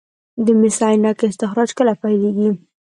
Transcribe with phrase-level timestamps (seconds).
[0.45, 2.49] د مس عینک کان استخراج کله پیلیږي؟